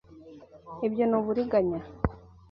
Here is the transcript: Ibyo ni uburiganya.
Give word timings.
Ibyo 0.87 1.03
ni 1.07 1.15
uburiganya. 1.19 1.79